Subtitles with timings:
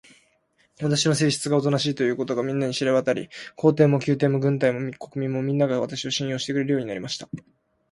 [0.81, 7.29] 私の性質がおとなしいということが、みんなに知れわたり、皇帝も宮廷も軍隊も国民も、みんなが、私を信用してくれるようになりました。